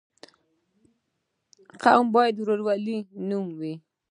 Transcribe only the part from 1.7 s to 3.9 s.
قوم باید د ورورولۍ نوم وي.